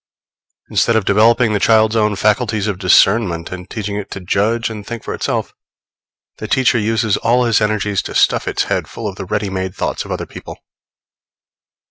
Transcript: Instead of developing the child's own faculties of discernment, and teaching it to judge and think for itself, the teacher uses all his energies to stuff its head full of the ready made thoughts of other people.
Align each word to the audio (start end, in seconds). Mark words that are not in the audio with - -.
Instead 0.71 0.95
of 0.95 1.05
developing 1.05 1.53
the 1.53 1.59
child's 1.59 1.95
own 1.95 2.15
faculties 2.15 2.65
of 2.65 2.79
discernment, 2.79 3.51
and 3.51 3.69
teaching 3.69 3.97
it 3.97 4.09
to 4.09 4.19
judge 4.19 4.67
and 4.67 4.83
think 4.83 5.03
for 5.03 5.13
itself, 5.13 5.53
the 6.39 6.47
teacher 6.47 6.79
uses 6.79 7.17
all 7.17 7.43
his 7.43 7.61
energies 7.61 8.01
to 8.01 8.15
stuff 8.15 8.47
its 8.47 8.63
head 8.63 8.87
full 8.87 9.07
of 9.07 9.15
the 9.15 9.25
ready 9.25 9.51
made 9.51 9.75
thoughts 9.75 10.03
of 10.03 10.11
other 10.11 10.25
people. 10.25 10.57